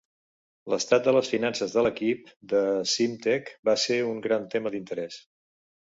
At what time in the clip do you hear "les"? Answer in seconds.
1.15-1.27